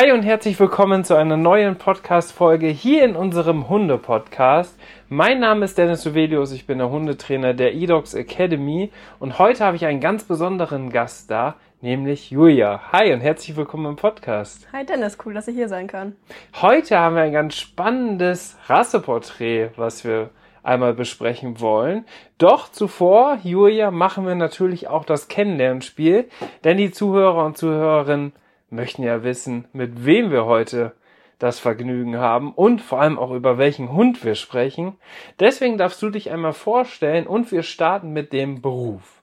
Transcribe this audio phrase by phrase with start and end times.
[0.00, 4.74] Hi und herzlich willkommen zu einer neuen Podcast-Folge hier in unserem Hunde-Podcast.
[5.10, 9.76] Mein Name ist Dennis Suvelius, ich bin der Hundetrainer der eDogs Academy und heute habe
[9.76, 12.80] ich einen ganz besonderen Gast da, nämlich Julia.
[12.92, 14.66] Hi und herzlich willkommen im Podcast.
[14.72, 16.16] Hi Dennis, cool, dass ich hier sein kann.
[16.62, 20.30] Heute haben wir ein ganz spannendes Rasseporträt, was wir
[20.62, 22.06] einmal besprechen wollen.
[22.38, 26.30] Doch zuvor, Julia, machen wir natürlich auch das Kennenlernspiel,
[26.64, 28.32] denn die Zuhörer und Zuhörerinnen
[28.70, 30.92] möchten ja wissen, mit wem wir heute
[31.38, 34.96] das Vergnügen haben und vor allem auch über welchen Hund wir sprechen.
[35.40, 39.22] Deswegen darfst du dich einmal vorstellen und wir starten mit dem Beruf.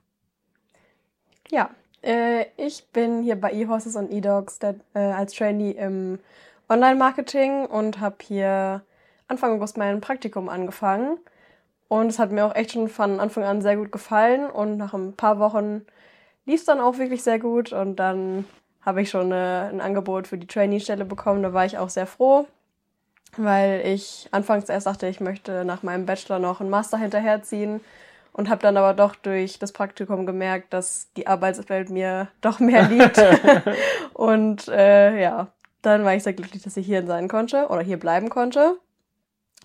[1.49, 1.69] Ja,
[2.01, 6.19] äh, ich bin hier bei eHorses und eDogs äh, als Trainee im
[6.69, 8.81] Online-Marketing und habe hier
[9.27, 11.19] Anfang August mein Praktikum angefangen.
[11.87, 14.93] Und es hat mir auch echt schon von Anfang an sehr gut gefallen und nach
[14.93, 15.85] ein paar Wochen
[16.45, 18.45] lief es dann auch wirklich sehr gut und dann
[18.87, 21.43] habe ich schon eine, ein Angebot für die Trainee-Stelle bekommen.
[21.43, 22.47] Da war ich auch sehr froh,
[23.35, 27.81] weil ich anfangs erst dachte, ich möchte nach meinem Bachelor noch einen Master hinterherziehen
[28.31, 32.83] und habe dann aber doch durch das Praktikum gemerkt, dass die Arbeitswelt mir doch mehr
[32.83, 33.21] liegt.
[34.13, 35.47] und äh, ja,
[35.81, 38.77] dann war ich sehr glücklich, dass ich hier sein konnte oder hier bleiben konnte.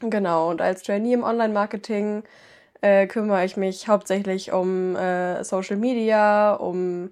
[0.01, 2.25] Genau, und als Trainee im Online-Marketing
[2.81, 7.11] äh, kümmere ich mich hauptsächlich um äh, Social Media, um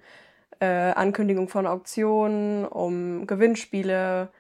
[0.61, 4.31] äh, Ankündigung von Auktionen, um Gewinnspiele,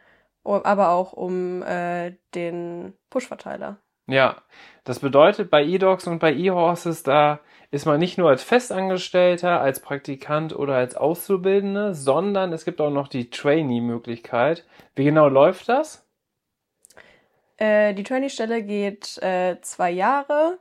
[0.44, 3.78] aber auch um äh, den Push-Verteiler.
[4.06, 4.42] Ja,
[4.84, 9.80] das bedeutet bei E-Dogs und bei E-Horses, da ist man nicht nur als Festangestellter, als
[9.80, 14.66] Praktikant oder als Auszubildende, sondern es gibt auch noch die Trainee-Möglichkeit.
[14.96, 16.04] Wie genau läuft das?
[17.56, 20.58] Äh, die Trainee-Stelle geht äh, zwei Jahre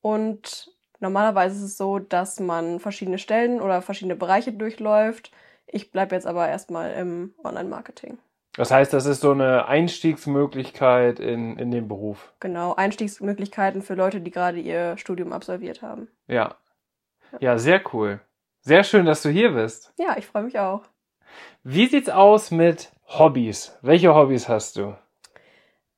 [0.00, 5.32] und Normalerweise ist es so, dass man verschiedene Stellen oder verschiedene Bereiche durchläuft.
[5.66, 8.18] Ich bleibe jetzt aber erstmal im Online-Marketing.
[8.56, 12.32] Das heißt, das ist so eine Einstiegsmöglichkeit in, in den Beruf.
[12.40, 16.08] Genau, Einstiegsmöglichkeiten für Leute, die gerade ihr Studium absolviert haben.
[16.26, 16.56] Ja.
[17.38, 18.20] Ja, sehr cool.
[18.60, 19.94] Sehr schön, dass du hier bist.
[19.98, 20.82] Ja, ich freue mich auch.
[21.62, 23.78] Wie sieht's aus mit Hobbys?
[23.82, 24.96] Welche Hobbys hast du?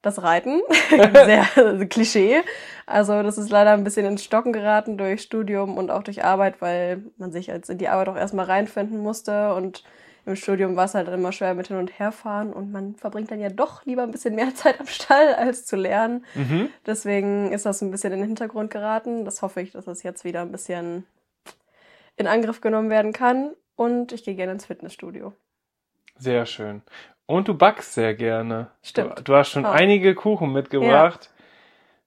[0.02, 0.60] Das Reiten.
[0.90, 2.42] Sehr Klischee.
[2.86, 6.60] Also das ist leider ein bisschen ins Stocken geraten durch Studium und auch durch Arbeit,
[6.60, 9.84] weil man sich jetzt in die Arbeit auch erstmal reinfinden musste und
[10.24, 13.30] im Studium war es halt immer schwer mit hin und her fahren und man verbringt
[13.30, 16.24] dann ja doch lieber ein bisschen mehr Zeit am Stall als zu lernen.
[16.34, 16.68] Mhm.
[16.86, 19.24] Deswegen ist das ein bisschen in den Hintergrund geraten.
[19.24, 21.06] Das hoffe ich, dass das jetzt wieder ein bisschen
[22.16, 25.32] in Angriff genommen werden kann und ich gehe gerne ins Fitnessstudio.
[26.18, 26.82] Sehr schön.
[27.26, 28.70] Und du backst sehr gerne.
[28.82, 29.18] Stimmt.
[29.18, 29.70] Du, du hast schon oh.
[29.70, 31.30] einige Kuchen mitgebracht.
[31.32, 31.44] Ja.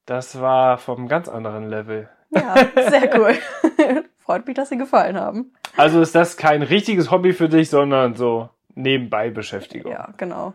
[0.06, 2.10] Das war vom ganz anderen Level.
[2.30, 3.36] Ja, sehr cool.
[4.20, 5.54] Freut mich, dass sie gefallen haben.
[5.78, 9.92] Also ist das kein richtiges Hobby für dich, sondern so nebenbei Beschäftigung.
[9.92, 10.54] Ja, genau.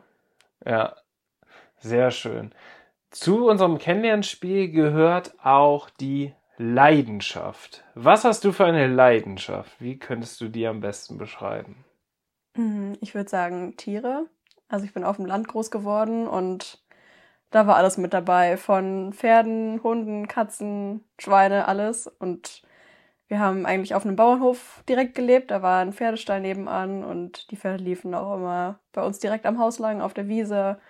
[0.65, 0.95] Ja,
[1.79, 2.53] sehr schön.
[3.11, 7.85] Zu unserem Kennenlernspiel gehört auch die Leidenschaft.
[7.95, 9.81] Was hast du für eine Leidenschaft?
[9.81, 11.85] Wie könntest du die am besten beschreiben?
[12.57, 14.27] Mhm, ich würde sagen Tiere.
[14.71, 16.81] Also ich bin auf dem Land groß geworden und
[17.51, 18.57] da war alles mit dabei.
[18.57, 22.07] Von Pferden, Hunden, Katzen, Schweine, alles.
[22.07, 22.63] Und
[23.27, 25.51] wir haben eigentlich auf einem Bauernhof direkt gelebt.
[25.51, 29.59] Da war ein Pferdestall nebenan und die Pferde liefen auch immer bei uns direkt am
[29.59, 30.81] Haus lang auf der Wiese.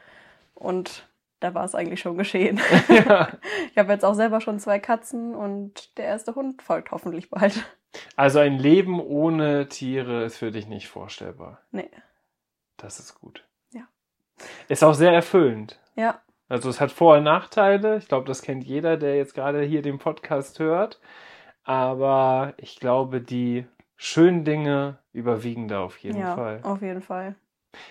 [0.55, 1.09] Und
[1.41, 2.61] da war es eigentlich schon geschehen.
[2.89, 3.29] Ja.
[3.71, 7.65] ich habe jetzt auch selber schon zwei Katzen und der erste Hund folgt hoffentlich bald.
[8.15, 11.63] Also ein Leben ohne Tiere ist für dich nicht vorstellbar.
[11.73, 11.91] Nee.
[12.77, 13.45] Das ist gut.
[14.69, 15.79] Ist auch sehr erfüllend.
[15.97, 16.21] Ja.
[16.49, 17.99] Also es hat Vor- und Nachteile.
[17.99, 21.01] Ich glaube, das kennt jeder, der jetzt gerade hier den Podcast hört.
[21.63, 23.67] Aber ich glaube, die
[23.97, 26.61] schönen Dinge überwiegen da auf jeden ja, Fall.
[26.63, 27.37] Auf jeden Fall.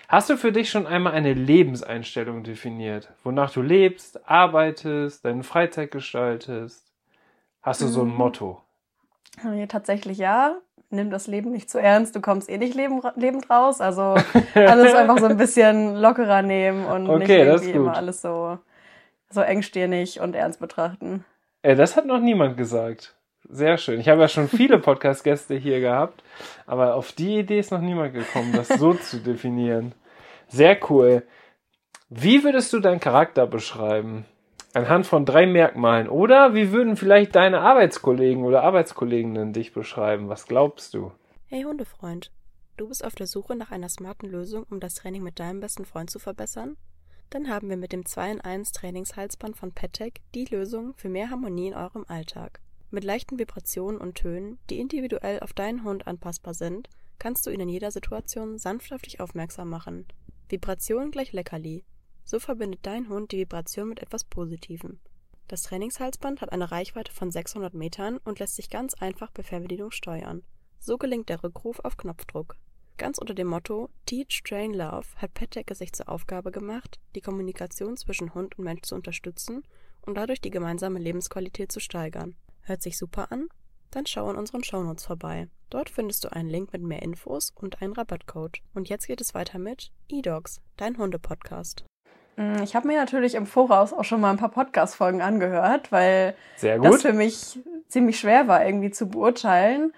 [0.08, 5.90] Hast du für dich schon einmal eine Lebenseinstellung definiert, wonach du lebst, arbeitest, deine Freizeit
[5.90, 6.92] gestaltest?
[7.62, 8.16] Hast du so ein mhm.
[8.16, 8.62] Motto?
[9.42, 10.58] Ja, tatsächlich ja
[10.90, 13.80] nimm das Leben nicht zu ernst, du kommst eh nicht leben, lebend raus.
[13.80, 14.16] Also
[14.54, 18.58] alles einfach so ein bisschen lockerer nehmen und okay, nicht irgendwie immer alles so,
[19.30, 21.24] so engstirnig und ernst betrachten.
[21.62, 23.14] Ey, das hat noch niemand gesagt.
[23.48, 24.00] Sehr schön.
[24.00, 26.22] Ich habe ja schon viele Podcast-Gäste hier gehabt,
[26.66, 29.94] aber auf die Idee ist noch niemand gekommen, das so zu definieren.
[30.48, 31.22] Sehr cool.
[32.08, 34.26] Wie würdest du deinen Charakter beschreiben?
[34.72, 36.08] Anhand von drei Merkmalen.
[36.08, 40.28] Oder wie würden vielleicht deine Arbeitskollegen oder Arbeitskolleginnen dich beschreiben?
[40.28, 41.10] Was glaubst du?
[41.46, 42.30] Hey Hundefreund,
[42.76, 45.84] du bist auf der Suche nach einer smarten Lösung, um das Training mit deinem besten
[45.84, 46.76] Freund zu verbessern?
[47.30, 51.30] Dann haben wir mit dem 2 in 1 Trainingshalsband von Pettec die Lösung für mehr
[51.30, 52.60] Harmonie in eurem Alltag.
[52.92, 56.88] Mit leichten Vibrationen und Tönen, die individuell auf deinen Hund anpassbar sind,
[57.18, 60.06] kannst du ihn in jeder Situation sanft auf dich aufmerksam machen.
[60.48, 61.84] Vibration gleich Leckerli.
[62.30, 65.00] So verbindet dein Hund die Vibration mit etwas Positivem.
[65.48, 69.90] Das Trainingshalsband hat eine Reichweite von 600 Metern und lässt sich ganz einfach per Fernbedienung
[69.90, 70.44] steuern.
[70.78, 72.54] So gelingt der Rückruf auf Knopfdruck.
[72.98, 75.32] Ganz unter dem Motto Teach, Train, Love hat
[75.66, 79.64] es sich zur Aufgabe gemacht, die Kommunikation zwischen Hund und Mensch zu unterstützen
[80.02, 82.36] und dadurch die gemeinsame Lebensqualität zu steigern.
[82.60, 83.48] Hört sich super an?
[83.90, 85.48] Dann schau in unseren Shownotes vorbei.
[85.68, 88.60] Dort findest du einen Link mit mehr Infos und einen Rabattcode.
[88.72, 91.84] Und jetzt geht es weiter mit eDogs, dein Hunde-Podcast.
[92.40, 96.34] Mm, ich habe mir natürlich im Voraus auch schon mal ein paar Podcast-Folgen angehört, weil
[96.60, 97.58] das für mich
[97.88, 99.92] ziemlich schwer war, irgendwie zu beurteilen.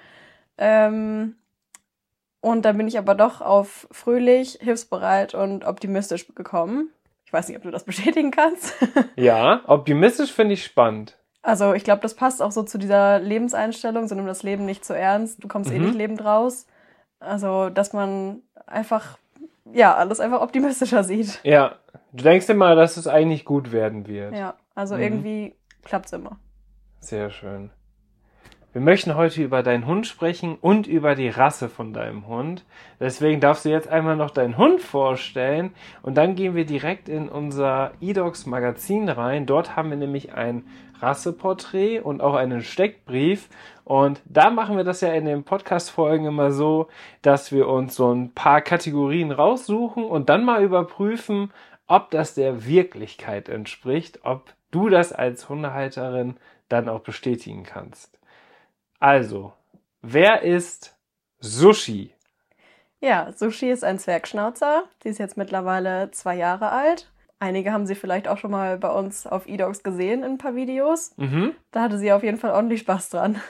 [0.58, 1.36] Ähm,
[2.40, 6.90] und da bin ich aber doch auf fröhlich, hilfsbereit und optimistisch gekommen.
[7.24, 8.74] Ich weiß nicht, ob du das bestätigen kannst.
[9.14, 11.16] ja, optimistisch finde ich spannend.
[11.42, 14.84] Also ich glaube, das passt auch so zu dieser Lebenseinstellung, so nimm das Leben nicht
[14.84, 15.76] zu ernst, du kommst mhm.
[15.76, 16.66] eh nicht lebend raus.
[17.20, 19.16] Also, dass man einfach,
[19.72, 21.40] ja, alles einfach optimistischer sieht.
[21.44, 21.76] Ja,
[22.12, 24.34] du denkst immer, dass es eigentlich gut werden wird.
[24.34, 25.02] Ja, also mhm.
[25.02, 26.38] irgendwie klappt's immer.
[27.00, 27.70] Sehr schön.
[28.72, 32.64] Wir möchten heute über deinen Hund sprechen und über die Rasse von deinem Hund.
[33.00, 37.28] Deswegen darfst du jetzt einmal noch deinen Hund vorstellen und dann gehen wir direkt in
[37.28, 39.44] unser eDogs Magazin rein.
[39.44, 40.64] Dort haben wir nämlich ein
[41.02, 43.48] Rasseporträt und auch einen Steckbrief.
[43.84, 46.88] Und da machen wir das ja in den Podcast-Folgen immer so,
[47.20, 51.52] dass wir uns so ein paar Kategorien raussuchen und dann mal überprüfen,
[51.86, 56.36] ob das der Wirklichkeit entspricht, ob du das als Hundehalterin
[56.68, 58.18] dann auch bestätigen kannst.
[58.98, 59.52] Also,
[60.00, 60.96] wer ist
[61.40, 62.14] Sushi?
[63.00, 64.84] Ja, Sushi ist ein Zwergschnauzer.
[65.02, 67.10] Sie ist jetzt mittlerweile zwei Jahre alt.
[67.42, 70.54] Einige haben sie vielleicht auch schon mal bei uns auf eDogs gesehen in ein paar
[70.54, 71.12] Videos.
[71.16, 71.56] Mhm.
[71.72, 73.40] Da hatte sie auf jeden Fall ordentlich Spaß dran.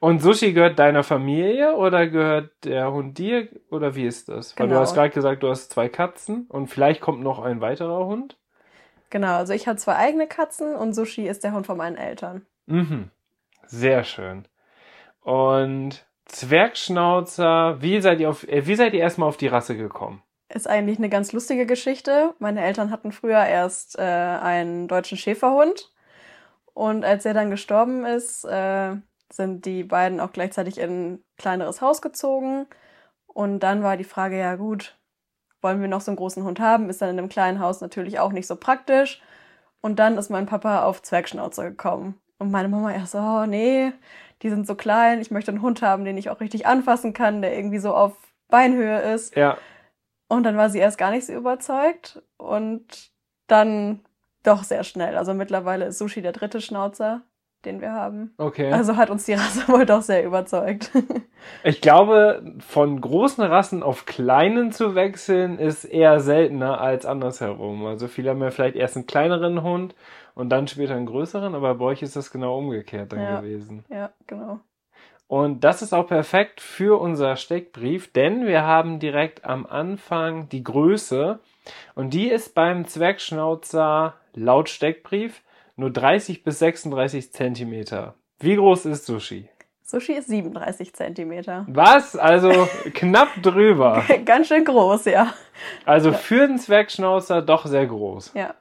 [0.00, 4.58] Und Sushi gehört deiner Familie oder gehört der Hund dir oder wie ist das?
[4.58, 4.80] Weil du genau.
[4.80, 8.38] hast gerade gesagt, du hast zwei Katzen und vielleicht kommt noch ein weiterer Hund.
[9.10, 12.46] Genau, also ich habe zwei eigene Katzen und Sushi ist der Hund von meinen Eltern.
[12.64, 13.10] Mhm.
[13.66, 14.48] Sehr schön.
[15.20, 20.22] Und Zwergschnauzer, wie seid ihr auf, äh, wie seid ihr erstmal auf die Rasse gekommen?
[20.54, 22.34] Ist eigentlich eine ganz lustige Geschichte.
[22.38, 25.90] Meine Eltern hatten früher erst äh, einen deutschen Schäferhund.
[26.74, 28.96] Und als er dann gestorben ist, äh,
[29.32, 32.66] sind die beiden auch gleichzeitig in ein kleineres Haus gezogen.
[33.26, 34.98] Und dann war die Frage, ja gut,
[35.62, 36.90] wollen wir noch so einen großen Hund haben?
[36.90, 39.22] Ist dann in einem kleinen Haus natürlich auch nicht so praktisch.
[39.80, 42.20] Und dann ist mein Papa auf Zwergschnauzer gekommen.
[42.38, 43.92] Und meine Mama erst so, oh nee,
[44.42, 47.40] die sind so klein, ich möchte einen Hund haben, den ich auch richtig anfassen kann,
[47.40, 48.12] der irgendwie so auf
[48.48, 49.34] Beinhöhe ist.
[49.36, 49.56] Ja.
[50.32, 53.10] Und dann war sie erst gar nicht so überzeugt und
[53.48, 54.00] dann
[54.42, 55.18] doch sehr schnell.
[55.18, 57.20] Also mittlerweile ist Sushi der dritte Schnauzer,
[57.66, 58.32] den wir haben.
[58.38, 58.72] Okay.
[58.72, 60.90] Also hat uns die Rasse wohl doch sehr überzeugt.
[61.64, 67.84] ich glaube, von großen Rassen auf kleinen zu wechseln, ist eher seltener als andersherum.
[67.84, 69.94] Also viele haben ja vielleicht erst einen kleineren Hund
[70.34, 73.84] und dann später einen größeren, aber bei euch ist das genau umgekehrt dann ja, gewesen.
[73.90, 74.60] Ja, genau.
[75.32, 80.62] Und das ist auch perfekt für unser Steckbrief, denn wir haben direkt am Anfang die
[80.62, 81.38] Größe
[81.94, 85.40] und die ist beim Zwergschnauzer laut Steckbrief
[85.74, 88.14] nur 30 bis 36 Zentimeter.
[88.40, 89.48] Wie groß ist Sushi?
[89.80, 91.64] Sushi ist 37 Zentimeter.
[91.66, 92.14] Was?
[92.14, 92.50] Also
[92.92, 94.04] knapp drüber.
[94.26, 95.32] Ganz schön groß, ja.
[95.86, 98.32] Also für den Zwergschnauzer doch sehr groß.
[98.34, 98.54] Ja.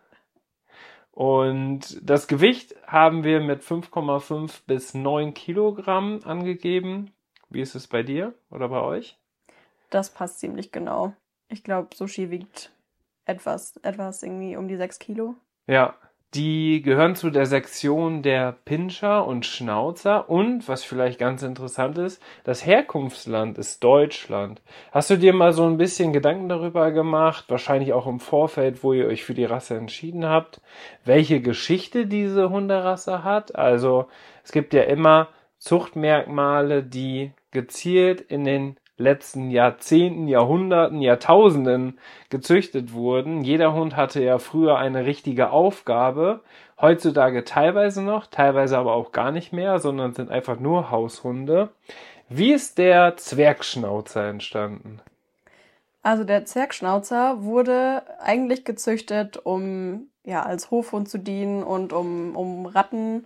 [1.12, 7.12] Und das Gewicht haben wir mit 5,5 bis 9 Kilogramm angegeben.
[7.50, 9.18] Wie ist es bei dir oder bei euch?
[9.90, 11.14] Das passt ziemlich genau.
[11.50, 12.72] Ich glaube, Sushi wiegt
[13.26, 15.36] etwas, etwas irgendwie um die 6 Kilo.
[15.68, 15.96] Ja,
[16.34, 22.22] die gehören zu der Sektion der Pinscher und Schnauzer und, was vielleicht ganz interessant ist,
[22.46, 24.62] das Herkunftsland ist Deutschland.
[24.94, 28.94] Hast du dir mal so ein bisschen Gedanken darüber gemacht, wahrscheinlich auch im Vorfeld, wo
[28.94, 30.62] ihr euch für die Rasse entschieden habt,
[31.04, 33.56] welche Geschichte diese Hunderasse hat?
[33.56, 34.08] Also
[34.44, 43.44] es gibt ja immer Zuchtmerkmale, die gezielt in den letzten Jahrzehnten, Jahrhunderten, Jahrtausenden gezüchtet wurden.
[43.44, 46.42] Jeder Hund hatte ja früher eine richtige Aufgabe.
[46.80, 51.70] Heutzutage teilweise noch, teilweise aber auch gar nicht mehr, sondern sind einfach nur Haushunde.
[52.30, 55.02] Wie ist der Zwergschnauzer entstanden?
[56.04, 62.66] Also der Zwergschnauzer wurde eigentlich gezüchtet, um ja, als Hofhund zu dienen und um, um
[62.66, 63.26] Ratten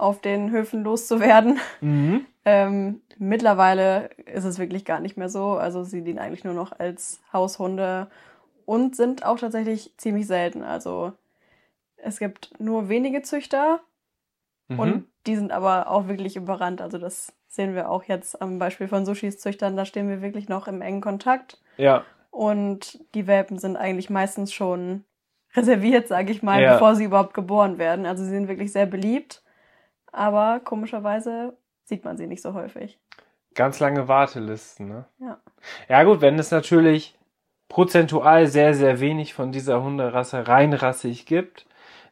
[0.00, 1.58] auf den Höfen loszuwerden.
[1.80, 2.26] Mhm.
[2.44, 5.52] Ähm, mittlerweile ist es wirklich gar nicht mehr so.
[5.52, 8.08] Also sie dienen eigentlich nur noch als Haushunde
[8.64, 10.62] und sind auch tatsächlich ziemlich selten.
[10.62, 11.12] Also
[11.96, 13.80] es gibt nur wenige Züchter
[14.68, 14.78] Mhm.
[14.78, 16.80] und die sind aber auch wirklich überrannt.
[16.80, 19.76] Also das sehen wir auch jetzt am Beispiel von Sushis Züchtern.
[19.76, 21.60] Da stehen wir wirklich noch im engen Kontakt.
[21.76, 25.04] ja, Und die Welpen sind eigentlich meistens schon
[25.54, 26.74] reserviert, sage ich mal, Ja.
[26.74, 28.06] bevor sie überhaupt geboren werden.
[28.06, 29.42] Also sie sind wirklich sehr beliebt.
[30.12, 32.98] Aber komischerweise sieht man sie nicht so häufig.
[33.54, 35.04] ganz lange Wartelisten, ne?
[35.18, 35.40] Ja.
[35.88, 37.18] Ja gut, wenn es natürlich
[37.68, 41.66] prozentual sehr, sehr wenig von dieser Hunderasse reinrassig gibt,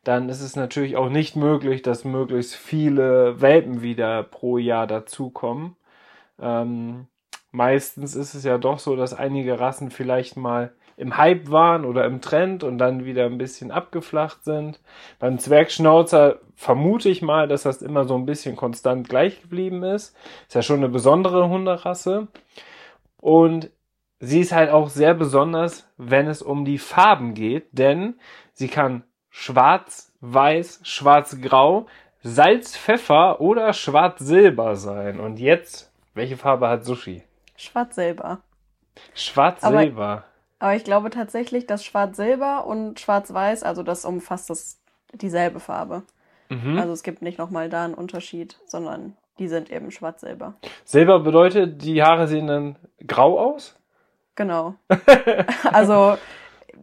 [0.05, 5.77] dann ist es natürlich auch nicht möglich, dass möglichst viele Welpen wieder pro Jahr dazukommen.
[6.41, 7.09] Ähm,
[7.51, 12.05] meistens ist es ja doch so, dass einige Rassen vielleicht mal im Hype waren oder
[12.05, 14.81] im Trend und dann wieder ein bisschen abgeflacht sind.
[15.19, 20.17] Beim Zwergschnauzer vermute ich mal, dass das immer so ein bisschen konstant gleich geblieben ist.
[20.49, 22.27] Ist ja schon eine besondere Hunderasse.
[23.21, 23.71] Und
[24.19, 28.19] sie ist halt auch sehr besonders, wenn es um die Farben geht, denn
[28.53, 31.87] sie kann schwarz, weiß, schwarz-grau,
[32.23, 35.21] Salz-Pfeffer oder schwarz-silber sein.
[35.21, 37.23] Und jetzt, welche Farbe hat Sushi?
[37.57, 38.41] Schwarz-Silber.
[39.15, 40.25] Schwarz-silber.
[40.59, 44.81] Aber ich glaube tatsächlich, dass Schwarz-Silber und Schwarz-Weiß, also das umfasst das
[45.13, 46.03] dieselbe Farbe.
[46.49, 46.79] Mhm.
[46.79, 50.55] Also es gibt nicht nochmal da einen Unterschied, sondern die sind eben Schwarz-Silber.
[50.85, 53.77] Silber bedeutet, die Haare sehen dann grau aus?
[54.35, 54.75] Genau.
[55.73, 56.17] also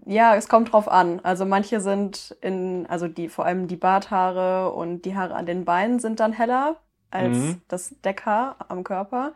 [0.05, 1.19] ja, es kommt drauf an.
[1.23, 5.65] Also manche sind in, also die, vor allem die Barthaare und die Haare an den
[5.65, 6.77] Beinen sind dann heller
[7.11, 7.61] als Mhm.
[7.67, 9.33] das Deckhaar am Körper.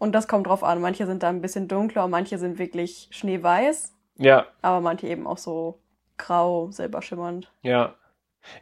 [0.00, 0.80] Und das kommt drauf an.
[0.80, 5.38] Manche sind da ein bisschen dunkler manche sind wirklich schneeweiß, Ja, aber manche eben auch
[5.38, 5.78] so
[6.18, 7.52] grau, silberschimmernd.
[7.62, 7.94] ja.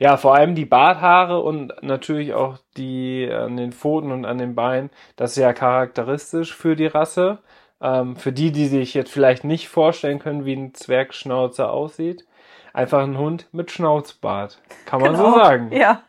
[0.00, 4.56] Ja, vor allem die Barthaare und natürlich auch die an den Pfoten und an den
[4.56, 7.38] Beinen, das ist ja charakteristisch für die Rasse.
[7.80, 12.26] Ähm, für die, die sich jetzt vielleicht nicht vorstellen können, wie ein Zwergschnauzer aussieht.
[12.72, 14.60] Einfach ein Hund mit Schnauzbart.
[14.84, 15.38] Kann man so Genau.
[15.44, 15.70] sagen.
[15.72, 16.02] Ja.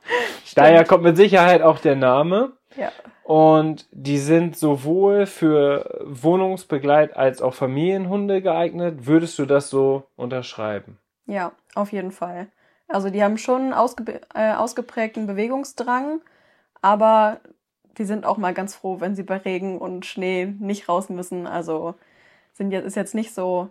[0.56, 0.88] Daher stimmt.
[0.90, 2.54] kommt mit Sicherheit auch der Name.
[2.76, 2.92] Ja.
[3.30, 9.06] Und die sind sowohl für Wohnungsbegleit als auch Familienhunde geeignet.
[9.06, 10.98] Würdest du das so unterschreiben?
[11.28, 12.48] Ja, auf jeden Fall.
[12.88, 16.22] Also die haben schon ausge äh, ausgeprägten Bewegungsdrang,
[16.82, 17.40] aber
[18.00, 21.46] die sind auch mal ganz froh, wenn sie bei Regen und Schnee nicht raus müssen.
[21.46, 21.94] Also
[22.54, 23.70] sind jetzt, ist jetzt nicht so,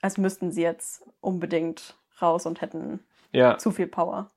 [0.00, 3.00] als müssten sie jetzt unbedingt raus und hätten
[3.32, 3.58] Ja.
[3.58, 4.30] zu viel Power.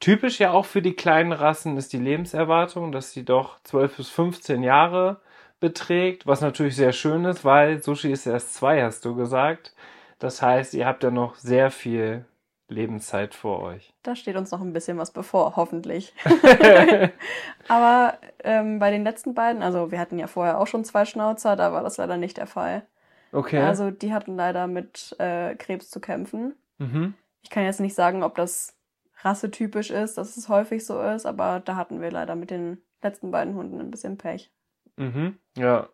[0.00, 4.08] Typisch ja auch für die kleinen Rassen ist die Lebenserwartung, dass sie doch 12 bis
[4.10, 5.20] 15 Jahre
[5.60, 9.74] beträgt, was natürlich sehr schön ist, weil Sushi ist erst zwei, hast du gesagt.
[10.18, 12.24] Das heißt, ihr habt ja noch sehr viel
[12.68, 13.92] Lebenszeit vor euch.
[14.02, 16.12] Da steht uns noch ein bisschen was bevor, hoffentlich.
[17.68, 21.56] Aber ähm, bei den letzten beiden, also wir hatten ja vorher auch schon zwei Schnauzer,
[21.56, 22.86] da war das leider nicht der Fall.
[23.32, 23.58] Okay.
[23.58, 26.54] Also die hatten leider mit äh, Krebs zu kämpfen.
[26.78, 27.14] mhm.
[27.42, 28.74] Ich kann jetzt nicht sagen, ob das
[29.22, 33.30] rassetypisch ist, dass es häufig so ist, aber da hatten wir leider mit den letzten
[33.30, 34.50] beiden Hunden ein bisschen Pech.
[34.96, 35.38] Mhm.
[35.56, 35.88] Ja.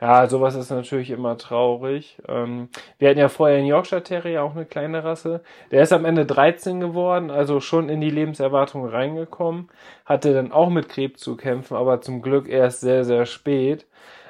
[0.00, 2.18] Ja, sowas ist natürlich immer traurig.
[2.26, 5.42] Ähm, wir hatten ja vorher einen Yorkshire Terrier, auch eine kleine Rasse.
[5.70, 9.68] Der ist am Ende 13 geworden, also schon in die Lebenserwartung reingekommen.
[10.06, 13.86] Hatte dann auch mit Krebs zu kämpfen, aber zum Glück erst sehr, sehr spät.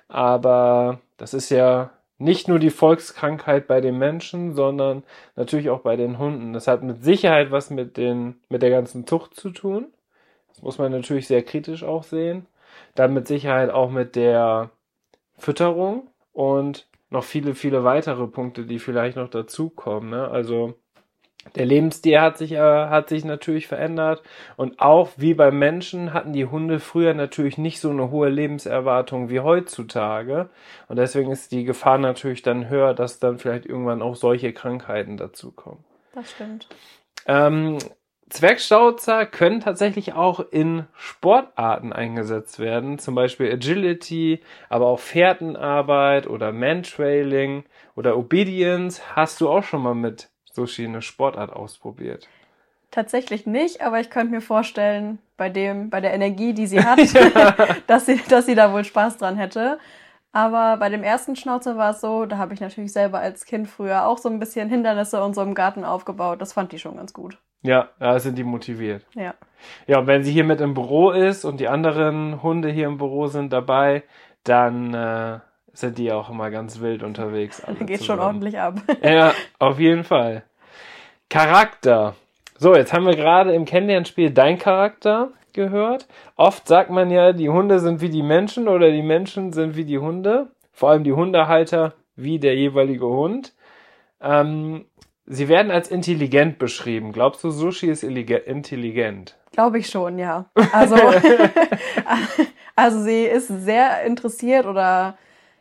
[0.08, 5.02] Aber das ist ja nicht nur die Volkskrankheit bei den Menschen, sondern
[5.36, 6.52] natürlich auch bei den Hunden.
[6.52, 9.88] Das hat mit Sicherheit was mit den, mit der ganzen Zucht zu tun.
[10.48, 12.46] Das muss man natürlich sehr kritisch auch sehen.
[12.94, 14.70] Dann mit Sicherheit auch mit der
[15.36, 20.10] Fütterung und noch viele, viele weitere Punkte, die vielleicht noch dazukommen.
[20.10, 20.28] Ne?
[20.28, 20.74] Also
[21.54, 24.22] der Lebensstil hat sich, äh, hat sich natürlich verändert
[24.56, 29.30] und auch wie beim Menschen hatten die Hunde früher natürlich nicht so eine hohe Lebenserwartung
[29.30, 30.50] wie heutzutage
[30.88, 35.16] und deswegen ist die Gefahr natürlich dann höher, dass dann vielleicht irgendwann auch solche Krankheiten
[35.16, 35.84] dazukommen.
[36.14, 36.68] Das stimmt.
[37.26, 37.78] Ähm,
[38.28, 46.50] Zwergstauzer können tatsächlich auch in Sportarten eingesetzt werden, zum Beispiel Agility, aber auch Fährtenarbeit oder
[46.50, 49.14] Mantrailing oder Obedience.
[49.14, 52.28] Hast du auch schon mal mit Sushi eine Sportart ausprobiert?
[52.90, 56.98] Tatsächlich nicht, aber ich könnte mir vorstellen, bei dem, bei der Energie, die sie hat,
[57.86, 59.78] dass sie, dass sie da wohl Spaß dran hätte.
[60.32, 63.68] Aber bei dem ersten Schnauzer war es so, da habe ich natürlich selber als Kind
[63.68, 66.40] früher auch so ein bisschen Hindernisse und so im Garten aufgebaut.
[66.40, 67.38] Das fand die schon ganz gut.
[67.62, 69.06] Ja, da sind die motiviert.
[69.14, 69.34] Ja.
[69.86, 72.98] Ja, und wenn sie hier mit im Büro ist und die anderen Hunde hier im
[72.98, 74.02] Büro sind dabei,
[74.44, 75.40] dann äh,
[75.78, 77.62] sind die auch immer ganz wild unterwegs.
[77.80, 78.20] Geht schon zusammen.
[78.20, 78.80] ordentlich ab.
[79.02, 80.44] Ja, auf jeden Fall.
[81.28, 82.14] Charakter.
[82.58, 86.06] So, jetzt haben wir gerade im Kennenlernspiel dein Charakter gehört.
[86.36, 89.84] Oft sagt man ja, die Hunde sind wie die Menschen oder die Menschen sind wie
[89.84, 90.48] die Hunde.
[90.72, 93.54] Vor allem die Hundehalter wie der jeweilige Hund.
[94.20, 94.86] Ähm,
[95.26, 97.12] sie werden als intelligent beschrieben.
[97.12, 99.36] Glaubst du, Sushi ist intelligent?
[99.52, 100.46] Glaube ich schon, ja.
[100.72, 100.96] Also,
[102.76, 105.18] also sie ist sehr interessiert oder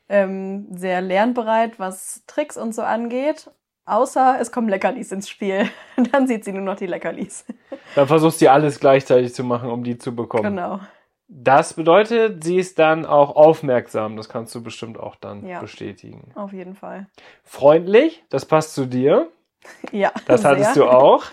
[0.10, 3.50] ähm, sehr lernbereit, was Tricks und so angeht.
[3.86, 5.70] Außer es kommen Leckerlis ins Spiel.
[6.12, 7.46] Dann sieht sie nur noch die Leckerlis.
[7.94, 10.44] Dann versuchst sie alles gleichzeitig zu machen, um die zu bekommen.
[10.44, 10.80] Genau.
[11.28, 14.16] Das bedeutet, sie ist dann auch aufmerksam.
[14.16, 16.32] Das kannst du bestimmt auch dann ja, bestätigen.
[16.36, 17.08] Auf jeden Fall.
[17.44, 19.30] Freundlich, das passt zu dir.
[19.92, 20.12] Ja.
[20.28, 20.52] Das sehr.
[20.52, 21.26] hattest du auch.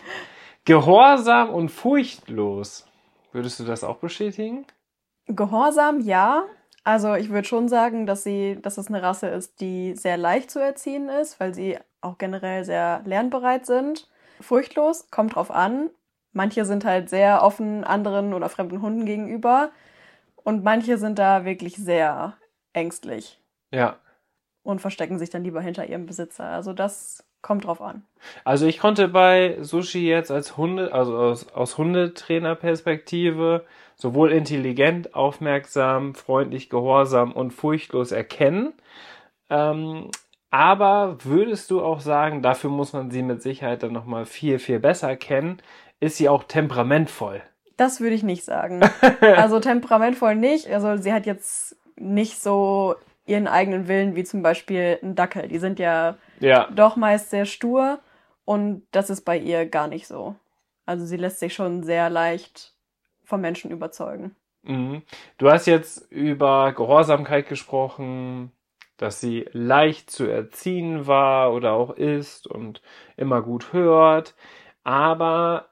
[0.64, 2.86] Gehorsam und furchtlos.
[3.30, 4.64] Würdest du das auch bestätigen?
[5.26, 6.44] Gehorsam, ja.
[6.84, 10.50] Also ich würde schon sagen, dass sie, dass es eine Rasse ist, die sehr leicht
[10.50, 14.08] zu erziehen ist, weil sie auch generell sehr lernbereit sind.
[14.40, 15.90] Furchtlos, kommt drauf an.
[16.32, 19.70] Manche sind halt sehr offen anderen oder fremden Hunden gegenüber
[20.34, 22.36] und manche sind da wirklich sehr
[22.72, 23.40] ängstlich.
[23.70, 23.98] Ja.
[24.64, 26.44] Und verstecken sich dann lieber hinter ihrem Besitzer.
[26.44, 28.04] Also das kommt drauf an.
[28.44, 36.14] Also ich konnte bei Sushi jetzt als Hunde, also aus, aus Hundetrainerperspektive sowohl intelligent, aufmerksam,
[36.14, 38.72] freundlich, gehorsam und furchtlos erkennen.
[39.50, 40.10] Ähm,
[40.50, 44.78] aber würdest du auch sagen, dafür muss man sie mit Sicherheit dann nochmal viel, viel
[44.78, 45.62] besser kennen,
[45.98, 47.42] ist sie auch temperamentvoll?
[47.76, 48.80] Das würde ich nicht sagen.
[49.20, 50.68] also temperamentvoll nicht.
[50.68, 55.48] Also sie hat jetzt nicht so ihren eigenen Willen wie zum Beispiel ein Dackel.
[55.48, 56.68] Die sind ja, ja.
[56.74, 58.00] doch meist sehr stur
[58.44, 60.34] und das ist bei ihr gar nicht so.
[60.84, 62.74] Also sie lässt sich schon sehr leicht
[63.32, 64.36] vom Menschen überzeugen.
[64.62, 65.00] Mhm.
[65.38, 68.52] Du hast jetzt über Gehorsamkeit gesprochen,
[68.98, 72.82] dass sie leicht zu erziehen war oder auch ist und
[73.16, 74.34] immer gut hört.
[74.84, 75.70] Aber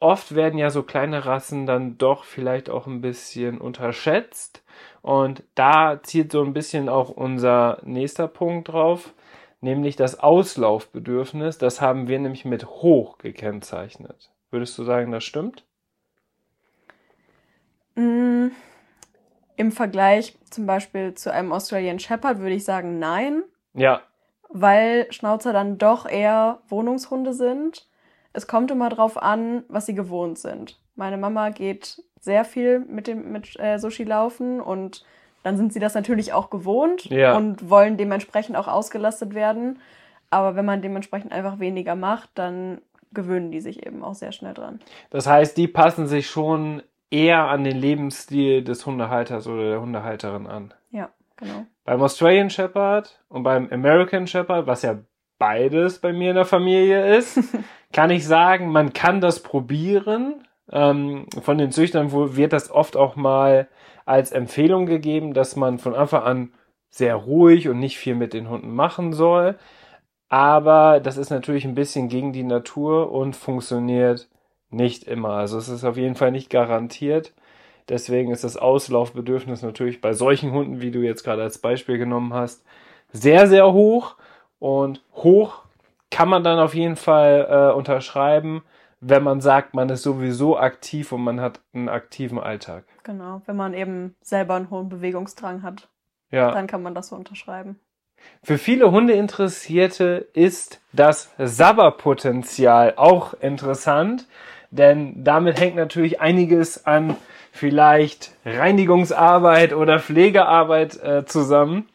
[0.00, 4.64] oft werden ja so kleine Rassen dann doch vielleicht auch ein bisschen unterschätzt.
[5.02, 9.12] Und da zielt so ein bisschen auch unser nächster Punkt drauf,
[9.60, 11.58] nämlich das Auslaufbedürfnis.
[11.58, 14.32] Das haben wir nämlich mit hoch gekennzeichnet.
[14.50, 15.66] Würdest du sagen, das stimmt?
[17.94, 18.50] Mmh
[19.56, 23.42] im Vergleich zum Beispiel zu einem Australian Shepherd würde ich sagen nein.
[23.74, 24.02] Ja.
[24.48, 27.88] Weil Schnauzer dann doch eher Wohnungshunde sind.
[28.32, 30.78] Es kommt immer drauf an, was sie gewohnt sind.
[30.96, 35.04] Meine Mama geht sehr viel mit dem mit äh, Sushi laufen und
[35.42, 37.36] dann sind sie das natürlich auch gewohnt ja.
[37.36, 39.78] und wollen dementsprechend auch ausgelastet werden.
[40.30, 42.80] Aber wenn man dementsprechend einfach weniger macht, dann
[43.12, 44.80] gewöhnen die sich eben auch sehr schnell dran.
[45.10, 46.82] Das heißt, die passen sich schon
[47.14, 50.74] eher an den Lebensstil des Hundehalters oder der Hundehalterin an.
[50.90, 51.64] Ja, genau.
[51.84, 54.98] Beim Australian Shepherd und beim American Shepherd, was ja
[55.38, 57.38] beides bei mir in der Familie ist,
[57.92, 60.44] kann ich sagen, man kann das probieren.
[60.72, 63.68] Ähm, von den Züchtern wird das oft auch mal
[64.06, 66.52] als Empfehlung gegeben, dass man von Anfang an
[66.90, 69.56] sehr ruhig und nicht viel mit den Hunden machen soll.
[70.28, 74.28] Aber das ist natürlich ein bisschen gegen die Natur und funktioniert
[74.74, 75.30] nicht immer.
[75.30, 77.32] Also es ist auf jeden Fall nicht garantiert.
[77.88, 82.32] Deswegen ist das Auslaufbedürfnis natürlich bei solchen Hunden, wie du jetzt gerade als Beispiel genommen
[82.32, 82.64] hast,
[83.12, 84.16] sehr, sehr hoch.
[84.58, 85.64] Und hoch
[86.10, 88.62] kann man dann auf jeden Fall äh, unterschreiben,
[89.00, 92.84] wenn man sagt, man ist sowieso aktiv und man hat einen aktiven Alltag.
[93.02, 95.88] Genau, wenn man eben selber einen hohen Bewegungsdrang hat.
[96.30, 96.52] Ja.
[96.52, 97.78] Dann kann man das so unterschreiben.
[98.42, 104.26] Für viele Hundeinteressierte ist das Sabberpotenzial auch interessant.
[104.74, 107.16] Denn damit hängt natürlich einiges an
[107.52, 111.88] vielleicht Reinigungsarbeit oder Pflegearbeit äh, zusammen.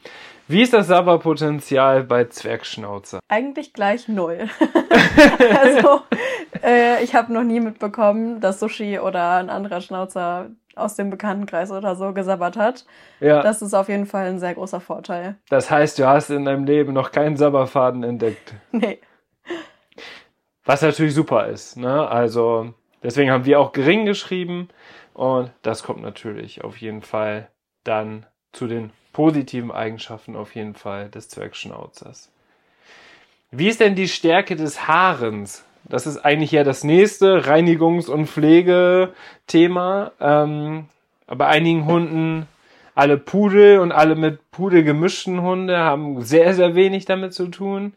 [0.48, 3.20] Wie ist das Sabberpotenzial bei Zwergschnauzer?
[3.28, 4.48] Eigentlich gleich null.
[5.62, 6.02] also
[6.64, 11.72] äh, ich habe noch nie mitbekommen, dass Sushi oder ein anderer Schnauzer aus dem Bekanntenkreis
[11.72, 12.86] oder so gesabbert hat.
[13.20, 13.44] Ja.
[13.44, 15.36] Das ist auf jeden Fall ein sehr großer Vorteil.
[15.50, 18.54] Das heißt, du hast in deinem Leben noch keinen Sabberfaden entdeckt.
[18.72, 19.00] Nee.
[20.70, 21.78] Was natürlich super ist.
[21.78, 22.08] Ne?
[22.08, 24.70] Also deswegen haben wir auch gering geschrieben
[25.16, 27.48] und das kommt natürlich auf jeden Fall
[27.84, 32.32] dann zu den positiven Eigenschaften auf jeden Fall des Zwergschnauzers.
[33.50, 35.66] Wie ist denn die Stärke des Haarens?
[35.86, 40.12] Das ist eigentlich ja das nächste Reinigungs- und Pflegethema.
[40.20, 40.86] Ähm,
[41.26, 42.48] bei einigen Hunden,
[42.94, 47.94] alle Pudel und alle mit Pudel gemischten Hunde haben sehr, sehr wenig damit zu tun.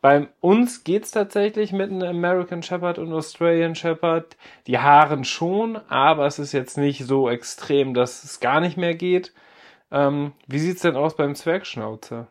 [0.00, 4.36] Bei uns geht's tatsächlich mit einem American Shepherd und Australian Shepherd.
[4.66, 8.94] Die Haaren schon, aber es ist jetzt nicht so extrem, dass es gar nicht mehr
[8.94, 9.32] geht.
[9.90, 12.28] Ähm, wie sieht's denn aus beim Zwergschnauzer?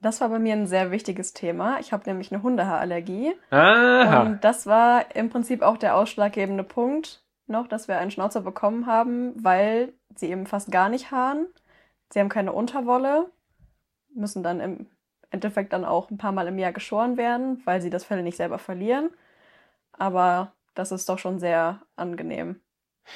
[0.00, 1.80] Das war bei mir ein sehr wichtiges Thema.
[1.80, 3.32] Ich habe nämlich eine Hundehaarallergie.
[3.50, 4.22] Aha.
[4.22, 8.86] Und das war im Prinzip auch der ausschlaggebende Punkt noch, dass wir einen Schnauzer bekommen
[8.86, 11.46] haben, weil sie eben fast gar nicht haaren.
[12.10, 13.26] Sie haben keine Unterwolle,
[14.14, 14.86] müssen dann im
[15.30, 18.36] Endeffekt dann auch ein paar Mal im Jahr geschoren werden, weil sie das Fell nicht
[18.36, 19.10] selber verlieren.
[19.92, 22.60] Aber das ist doch schon sehr angenehm,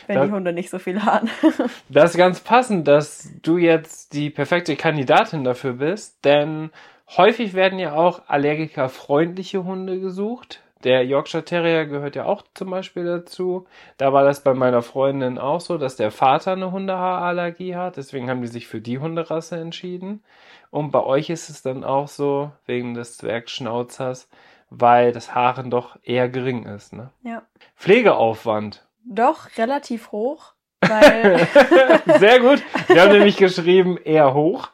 [0.07, 1.31] wenn Da- die Hunde nicht so viel haaren.
[1.89, 6.71] Das ist ganz passend, dass du jetzt die perfekte Kandidatin dafür bist, denn
[7.17, 10.63] häufig werden ja auch allergikerfreundliche Hunde gesucht.
[10.85, 13.67] Der Yorkshire Terrier gehört ja auch zum Beispiel dazu.
[13.99, 17.97] Da war das bei meiner Freundin auch so, dass der Vater eine Hundehaarallergie hat.
[17.99, 20.25] Deswegen haben die sich für die Hunderasse entschieden.
[20.73, 24.31] Und bei euch ist es dann auch so, wegen des Zwergschnauzers,
[24.71, 26.95] weil das Haaren doch eher gering ist.
[26.95, 27.11] Ne?
[27.23, 27.43] ja.
[27.77, 28.83] Pflegeaufwand.
[29.05, 31.47] Doch relativ hoch, weil
[32.19, 32.63] Sehr gut.
[32.87, 34.71] Wir haben nämlich geschrieben, eher hoch.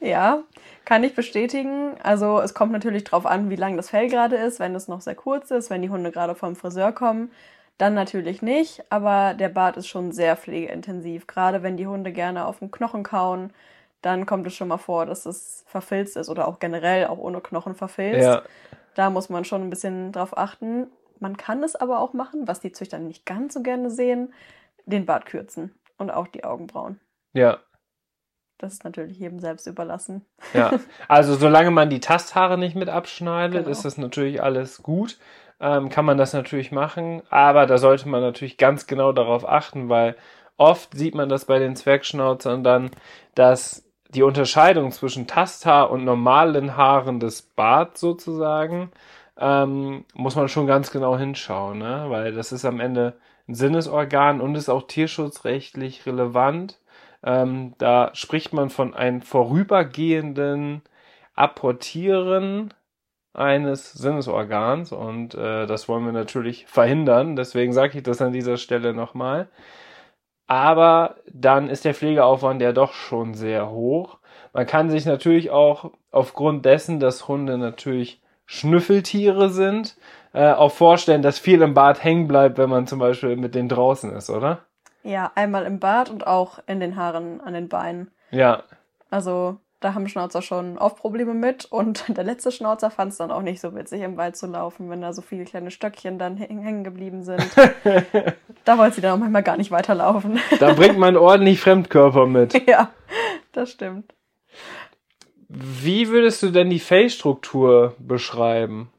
[0.00, 0.42] Ja,
[0.84, 1.94] kann ich bestätigen.
[2.02, 4.58] Also es kommt natürlich drauf an, wie lang das Fell gerade ist.
[4.58, 7.30] Wenn es noch sehr kurz ist, wenn die Hunde gerade vom Friseur kommen,
[7.78, 8.82] dann natürlich nicht.
[8.90, 11.28] Aber der Bart ist schon sehr pflegeintensiv.
[11.28, 13.52] Gerade wenn die Hunde gerne auf den Knochen kauen,
[14.06, 17.40] dann kommt es schon mal vor, dass es verfilzt ist oder auch generell auch ohne
[17.40, 18.22] Knochen verfilzt.
[18.24, 18.42] Ja.
[18.94, 20.86] Da muss man schon ein bisschen drauf achten.
[21.18, 24.32] Man kann es aber auch machen, was die Züchter nicht ganz so gerne sehen,
[24.84, 27.00] den Bart kürzen und auch die Augenbrauen.
[27.32, 27.58] Ja.
[28.58, 30.24] Das ist natürlich jedem selbst überlassen.
[30.54, 33.70] Ja, also solange man die Tasthaare nicht mit abschneidet, Genau.
[33.70, 35.18] ist das natürlich alles gut.
[35.58, 39.88] Ähm, kann man das natürlich machen, aber da sollte man natürlich ganz genau darauf achten,
[39.88, 40.14] weil
[40.58, 42.90] oft sieht man das bei den Zwergschnauzern dann,
[43.34, 48.90] dass die Unterscheidung zwischen Tasthaar und normalen Haaren des Barts sozusagen,
[49.38, 52.06] ähm, muss man schon ganz genau hinschauen, ne?
[52.08, 56.78] weil das ist am Ende ein Sinnesorgan und ist auch tierschutzrechtlich relevant.
[57.22, 60.82] Ähm, da spricht man von einem vorübergehenden
[61.34, 62.72] Apportieren
[63.34, 67.36] eines Sinnesorgans und äh, das wollen wir natürlich verhindern.
[67.36, 69.48] Deswegen sage ich das an dieser Stelle nochmal.
[70.46, 74.18] Aber dann ist der Pflegeaufwand ja doch schon sehr hoch.
[74.52, 79.96] Man kann sich natürlich auch aufgrund dessen, dass Hunde natürlich Schnüffeltiere sind,
[80.32, 83.68] äh, auch vorstellen, dass viel im Bad hängen bleibt, wenn man zum Beispiel mit denen
[83.68, 84.60] draußen ist, oder?
[85.02, 88.10] Ja, einmal im Bart und auch in den Haaren an den Beinen.
[88.30, 88.62] Ja,
[89.10, 93.30] Also da haben Schnauzer schon oft Probleme mit und der letzte Schnauzer fand es dann
[93.30, 96.36] auch nicht so witzig, im Wald zu laufen, wenn da so viele kleine Stöckchen dann
[96.36, 97.44] häng- hängen geblieben sind.
[98.64, 100.38] da wollte sie dann auch manchmal gar nicht weiterlaufen.
[100.58, 102.66] da bringt man ordentlich Fremdkörper mit.
[102.68, 102.90] ja,
[103.52, 104.12] das stimmt.
[105.48, 108.90] Wie würdest du denn die Fellstruktur beschreiben?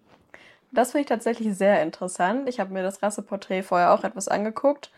[0.72, 2.48] Das finde ich tatsächlich sehr interessant.
[2.48, 4.92] Ich habe mir das Rasseporträt vorher auch etwas angeguckt.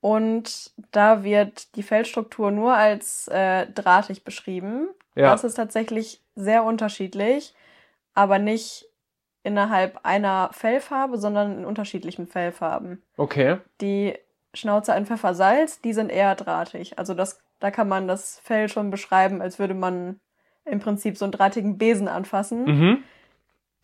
[0.00, 4.88] Und da wird die Fellstruktur nur als äh, drahtig beschrieben.
[5.16, 5.30] Ja.
[5.30, 7.54] Das ist tatsächlich sehr unterschiedlich,
[8.14, 8.86] aber nicht
[9.42, 13.02] innerhalb einer Fellfarbe, sondern in unterschiedlichen Fellfarben.
[13.16, 13.58] Okay.
[13.80, 14.14] Die
[14.54, 16.98] Schnauze in Pfeffersalz, die sind eher drahtig.
[16.98, 20.20] Also das, da kann man das Fell schon beschreiben, als würde man
[20.64, 22.64] im Prinzip so einen drahtigen Besen anfassen.
[22.64, 23.04] Mhm.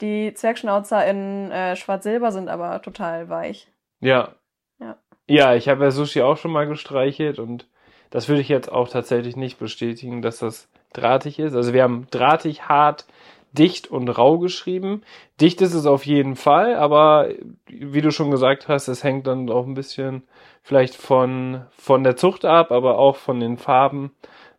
[0.00, 3.68] Die Zwergschnauzer in äh, Schwarz-Silber sind aber total weich.
[4.00, 4.34] Ja.
[4.80, 4.98] Ja.
[5.28, 7.68] Ja, ich habe ja Sushi auch schon mal gestreichelt und
[8.10, 11.54] das würde ich jetzt auch tatsächlich nicht bestätigen, dass das drahtig ist.
[11.54, 13.06] Also wir haben drahtig, hart,
[13.52, 15.02] dicht und rau geschrieben.
[15.40, 17.28] Dicht ist es auf jeden Fall, aber
[17.66, 20.22] wie du schon gesagt hast, es hängt dann auch ein bisschen
[20.62, 24.12] vielleicht von, von der Zucht ab, aber auch von den Farben,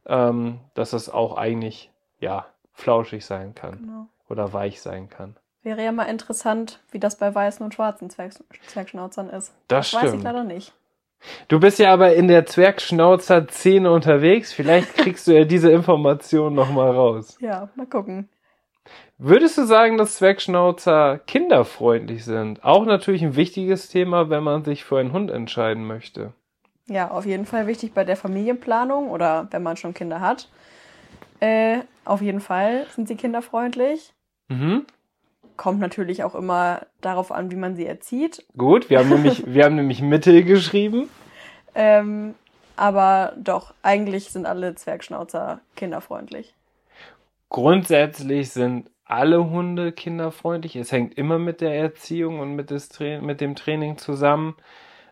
[0.05, 4.07] ähm, dass es auch eigentlich, ja, flauschig sein kann Genau.
[4.29, 5.35] oder weich sein kann.
[5.63, 8.33] Wäre ja mal interessant, wie das bei weißen und schwarzen Zwerg
[8.67, 9.53] Zwergschnauzern ist.
[9.69, 10.23] Das weiß ich stimmt.
[10.23, 10.73] leider nicht.
[11.47, 14.53] Du bist ja aber in der Zwergschnauzer-Szene unterwegs.
[14.53, 17.38] Vielleicht kriegst du ja diese Information nochmal raus.
[17.39, 18.29] Ja, mal gucken.
[19.17, 22.63] Würdest du sagen, dass Zwergschnauzer kinderfreundlich sind?
[22.63, 26.33] Auch natürlich ein wichtiges Thema, wenn man sich für einen Hund entscheiden möchte.
[26.88, 30.49] Ja, auf jeden Fall wichtig bei der Familienplanung oder wenn man schon Kinder hat.
[31.39, 34.13] Äh, auf jeden Fall sind sie kinderfreundlich.
[34.49, 34.86] Mhm.
[35.57, 38.45] Kommt natürlich auch immer darauf an, wie man sie erzieht.
[38.57, 41.09] Gut, wir haben nämlich, wir haben nämlich Mittel geschrieben.
[41.75, 42.35] Ähm,
[42.75, 46.53] aber doch, eigentlich sind alle Zwergschnauzer kinderfreundlich.
[47.49, 50.75] Grundsätzlich sind alle Hunde kinderfreundlich.
[50.75, 54.55] Es hängt immer mit der Erziehung und mit, Tra mit dem Training zusammen.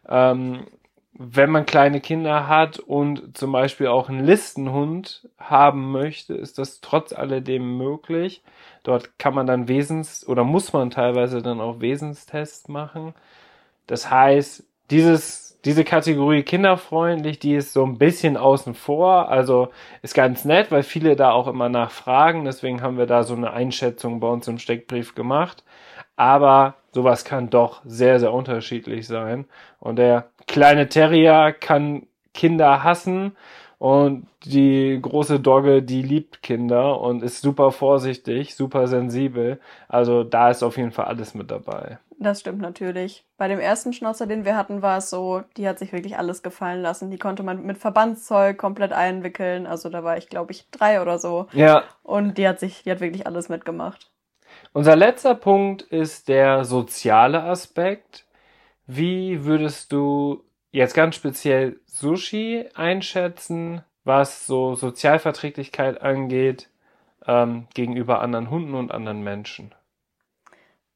[0.08, 0.66] Ähm,
[1.14, 6.82] wenn man kleine Kinder hat und zum Beispiel auch einen Listenhund haben möchte, ist das
[6.82, 8.44] trotz alledem möglich.
[8.84, 13.14] Dort kann man dann Wesens- oder muss man teilweise dann auch Wesenstests machen.
[13.88, 19.30] Das heißt, dieses diese Kategorie kinderfreundlich, die ist so ein bisschen außen vor.
[19.30, 19.70] Also
[20.02, 22.46] ist ganz nett, weil viele da auch immer nachfragen.
[22.46, 25.64] Deswegen haben wir da so eine Einschätzung bei uns im Steckbrief gemacht.
[26.16, 29.46] Aber sowas kann doch sehr, sehr unterschiedlich sein.
[29.80, 33.36] Und der kleine Terrier kann Kinder hassen
[33.78, 39.60] und die große Dogge, die liebt Kinder und ist super vorsichtig, super sensibel.
[39.88, 41.98] Also da ist auf jeden Fall alles mit dabei.
[42.20, 43.26] Das stimmt natürlich.
[43.38, 46.44] Bei dem ersten Schnauzer, den wir hatten, war es so, die hat sich wirklich alles
[46.44, 47.10] gefallen lassen.
[47.10, 49.66] Die konnte man mit Verbandszeug komplett einwickeln.
[49.66, 51.48] Also da war ich, glaube ich, drei oder so.
[51.52, 51.84] Ja.
[52.04, 54.12] Und die hat sich, die hat wirklich alles mitgemacht.
[54.74, 58.26] Unser letzter Punkt ist der soziale Aspekt.
[58.94, 66.70] Wie würdest du jetzt ganz speziell Sushi einschätzen, was so Sozialverträglichkeit angeht
[67.26, 69.74] ähm, gegenüber anderen Hunden und anderen Menschen?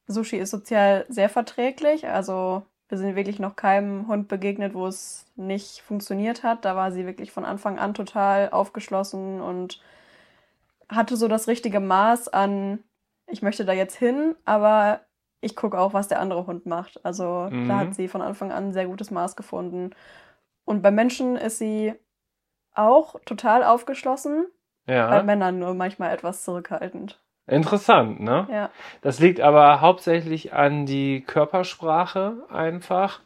[0.07, 2.05] Sushi ist sozial sehr verträglich.
[2.05, 6.65] Also wir sind wirklich noch keinem Hund begegnet, wo es nicht funktioniert hat.
[6.65, 9.81] Da war sie wirklich von Anfang an total aufgeschlossen und
[10.89, 12.83] hatte so das richtige Maß an,
[13.27, 14.99] ich möchte da jetzt hin, aber
[15.45, 17.05] ich gucke auch, was der andere Hund macht.
[17.05, 17.67] Also Mhm.
[17.67, 19.91] da hat sie von Anfang an ein sehr gutes Maß gefunden.
[20.65, 21.93] Und bei Menschen ist sie
[22.73, 24.47] auch total aufgeschlossen,
[24.85, 27.21] bei Ja, Männern nur manchmal etwas zurückhaltend.
[27.47, 28.47] interessant, ne?
[28.51, 28.69] Ja.
[29.01, 33.21] Das liegt aber hauptsächlich an die Körpersprache einfach,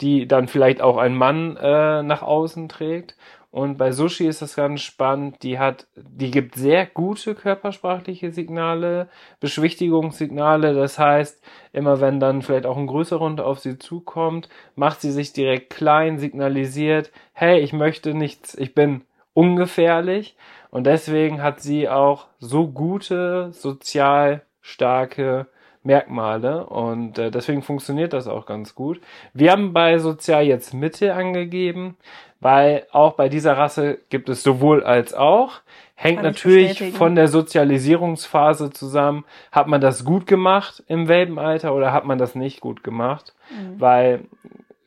[0.00, 3.16] die dann vielleicht auch ein Mann äh, nach außen trägt.
[3.54, 5.44] Und bei Sushi ist das ganz spannend.
[5.44, 10.74] Die hat, die gibt sehr gute körpersprachliche Signale, Beschwichtigungssignale.
[10.74, 11.40] Das heißt,
[11.72, 15.70] immer wenn dann vielleicht auch ein größerer Hund auf sie zukommt, macht sie sich direkt
[15.70, 19.02] klein, signalisiert, hey, ich möchte nichts, ich bin
[19.34, 20.36] ungefährlich.
[20.70, 25.46] Und deswegen hat sie auch so gute, sozial starke
[25.84, 29.00] Merkmale und äh, deswegen funktioniert das auch ganz gut.
[29.34, 31.98] Wir haben bei Sozial jetzt Mitte angegeben,
[32.44, 35.62] weil auch bei dieser Rasse gibt es sowohl als auch.
[35.94, 39.24] Hängt Kann ich natürlich von der Sozialisierungsphase zusammen.
[39.50, 43.34] Hat man das gut gemacht im Welpenalter oder hat man das nicht gut gemacht?
[43.48, 43.80] Mhm.
[43.80, 44.20] Weil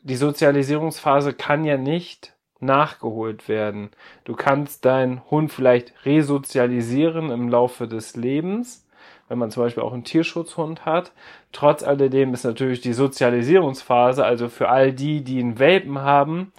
[0.04, 3.90] die Sozialisierungsphase kann ja nicht nachgeholt werden.
[4.24, 8.88] Du kannst deinen Hund vielleicht resozialisieren im Laufe des Lebens,
[9.30, 11.12] wenn man zum Beispiel auch einen Tierschutzhund hat.
[11.52, 16.52] Trotz alledem ist natürlich die Sozialisierungsphase, also für all die, die einen Welpen haben,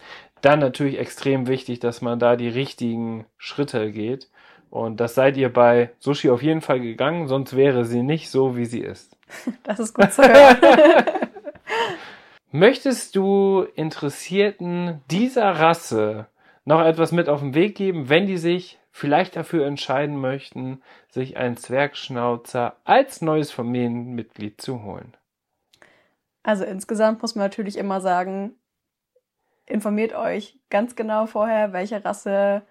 [0.43, 4.29] dann natürlich extrem wichtig, dass man da die richtigen Schritte geht.
[4.71, 8.57] Und das seid ihr bei Sushi auf jeden Fall gegangen, sonst wäre sie nicht so,
[8.57, 9.17] wie sie ist.
[9.63, 10.59] Das ist gut zu hören.
[12.51, 16.27] Möchtest du Interessierten dieser Rasse
[16.65, 21.37] noch etwas mit auf den Weg geben, wenn die sich vielleicht dafür entscheiden möchten, sich
[21.37, 25.15] einen Zwergschnauzer als neues Familienmitglied zu holen?
[26.43, 28.55] Also insgesamt muss man natürlich immer sagen,
[29.69, 32.63] informiert euch ganz genau vorher, welche Rasse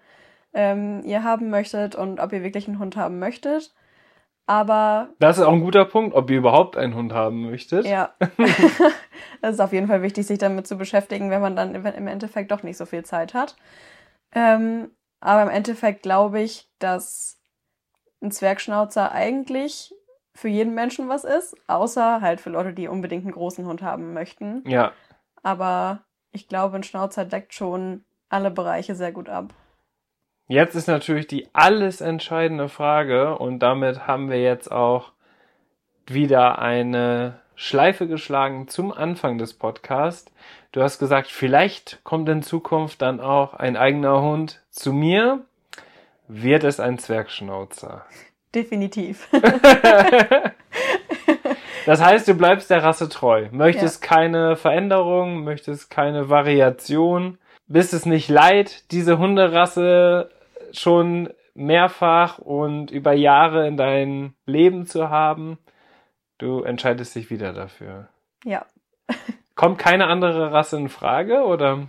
[0.52, 3.74] ähm, ihr haben möchtet und ob ihr wirklich einen Hund haben möchtet.
[4.46, 7.84] Aber Das ist auch ein guter Punkt, ob ihr überhaupt einen Hund haben möchtet.
[7.84, 8.14] ja,
[9.42, 12.06] es ist auf jeden Fall wichtig, sich damit zu beschäftigen, wenn man dann im im
[12.06, 13.56] Endeffekt doch nicht so viel Zeit hat.
[14.32, 17.40] Ähm, aber im Endeffekt glaube ich, dass
[18.22, 19.94] ein Zwergschnauzer eigentlich
[20.34, 24.12] für jeden Menschen was ist, außer halt für Leute, die unbedingt einen großen Hund haben
[24.14, 24.62] möchten.
[24.66, 24.92] Ja,
[25.42, 29.54] Aber ich glaube, ein Schnauzer deckt schon alle Bereiche sehr gut ab.
[30.46, 35.12] Jetzt ist natürlich die alles entscheidende Frage und damit haben wir jetzt auch
[36.06, 40.32] wieder eine Schleife geschlagen zum Anfang des Podcasts.
[40.72, 45.44] Du hast gesagt, vielleicht kommt in Zukunft dann auch ein eigener Hund zu mir.
[46.28, 48.06] Wird es ein Zwergschnauzer?
[48.54, 49.28] Definitiv.
[51.88, 53.48] Das heißt, du bleibst der Rasse treu.
[53.50, 60.28] Möchtest keine Veränderung, möchtest keine Variation, bist es nicht leid, diese Hunderasse
[60.72, 65.56] schon mehrfach und über Jahre in dein Leben zu haben.
[66.36, 68.08] Du entscheidest dich wieder dafür.
[68.44, 68.66] ja.
[69.54, 71.88] Kommt keine andere Rasse in Frage oder?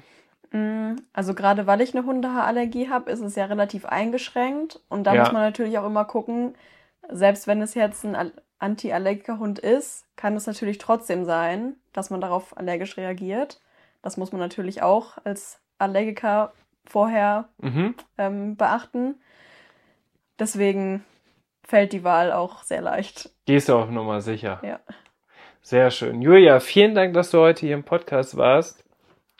[0.51, 4.79] Mm, Also gerade weil ich eine Hundehaarallergie habe, ist es ja relativ eingeschränkt.
[4.87, 5.19] Und da Ja.
[5.23, 6.55] muss man natürlich auch immer gucken,
[7.09, 12.21] selbst wenn es jetzt ein Al- Anti-Allergiker-Hund ist, kann es natürlich trotzdem sein, dass man
[12.21, 13.61] darauf allergisch reagiert.
[14.01, 16.53] Das muss man natürlich auch als Allergiker
[16.85, 17.95] vorher Mhm.
[18.17, 19.15] ähm, beachten.
[20.39, 21.03] Deswegen
[21.63, 23.29] fällt die Wahl auch sehr leicht.
[23.45, 24.59] Gehst du auf Nummer sicher.
[24.63, 24.79] Ja.
[25.61, 26.21] Sehr schön.
[26.21, 28.83] Julia, vielen Dank, dass du heute hier im Podcast warst.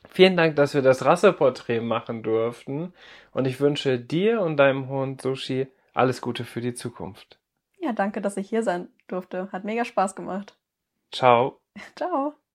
[0.10, 2.94] Vielen Dank, dass wir das Rasseporträt machen durften.
[3.32, 7.39] Und ich wünsche dir und deinem Hund Sushi alles Gute für die Zukunft.
[7.80, 9.52] Ja, danke, dass ich hier sein durfte.
[9.52, 10.58] Hat mega Spaß gemacht.
[11.12, 11.62] Ciao.
[11.96, 12.40] Ciao.